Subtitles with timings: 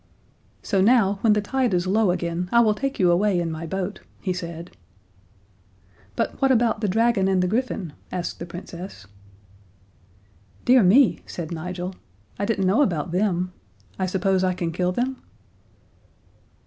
[0.63, 3.67] "So now, when the tide is low again, I will take you away in my
[3.67, 4.71] boat," he said.
[6.15, 9.05] "But what about the dragon and the griffin?" asked the Princess.
[10.65, 11.93] "Dear me," said Nigel.
[12.39, 13.53] "I didn't know about them.
[13.99, 15.17] I suppose I can kill them?"